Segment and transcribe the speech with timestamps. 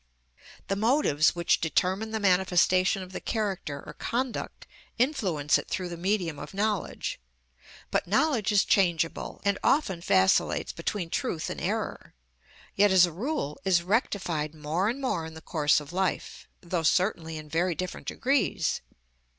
[0.67, 4.65] The motives which determine the manifestation of the character or conduct
[4.97, 7.19] influence it through the medium of knowledge.
[7.91, 12.15] But knowledge is changeable, and often vacillates between truth and error,
[12.75, 16.81] yet, as a rule, is rectified more and more in the course of life, though
[16.81, 18.81] certainly in very different degrees.